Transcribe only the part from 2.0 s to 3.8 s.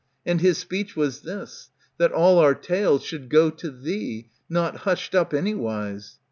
all our tale should go to